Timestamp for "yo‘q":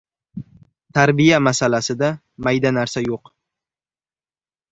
3.09-3.33